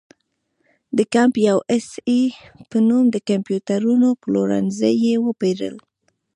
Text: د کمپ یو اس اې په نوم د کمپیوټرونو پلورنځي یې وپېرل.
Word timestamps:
د 0.97 0.99
کمپ 1.13 1.33
یو 1.49 1.57
اس 1.73 1.87
اې 2.09 2.21
په 2.69 2.77
نوم 2.87 3.03
د 3.11 3.15
کمپیوټرونو 3.29 4.07
پلورنځي 4.21 4.93
یې 5.05 5.15
وپېرل. 5.25 5.75